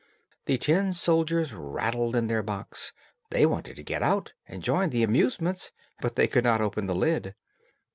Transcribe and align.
The 0.45 0.57
tin 0.57 0.93
soldiers 0.93 1.53
rattled 1.53 2.15
in 2.15 2.25
their 2.25 2.41
box; 2.41 2.91
they 3.29 3.45
wanted 3.45 3.75
to 3.75 3.83
get 3.83 4.01
out 4.01 4.33
and 4.47 4.63
join 4.63 4.89
the 4.89 5.03
amusements, 5.03 5.73
but 5.99 6.15
they 6.15 6.25
could 6.27 6.43
not 6.43 6.59
open 6.59 6.87
the 6.87 6.95
lid. 6.95 7.35